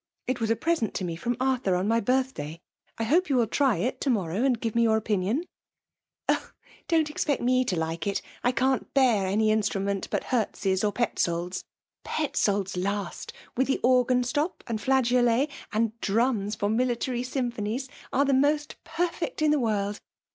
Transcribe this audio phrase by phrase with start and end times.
[0.27, 2.59] ''It was a present to IDC from Arthur on my birth day;
[2.97, 5.43] I husf^ you will try it to morrow and give me your opinion."
[5.85, 6.53] *' Oh!
[6.87, 8.19] don*t expect me to like it.
[8.43, 11.63] I caa*t bear any instrument but Herz's or Petzold's!—
[12.03, 18.25] ^Petzold's last, with the organ stop and fla* geolet, and drums for military symphonies, are
[18.25, 19.99] the most perfect in the world.